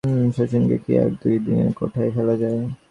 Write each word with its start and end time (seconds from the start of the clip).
শচীশকে 0.35 0.77
কি 0.83 0.91
এক-দুই-তিনের 0.97 1.71
কোঠায় 1.79 2.11
ফেলা 2.15 2.35
যায়? 2.41 2.59